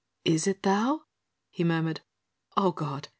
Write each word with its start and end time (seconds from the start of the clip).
"Is 0.25 0.47
it 0.47 0.63
thou?" 0.63 1.03
he 1.51 1.63
murmured. 1.63 2.01
"Oh 2.57 2.71
God! 2.71 3.09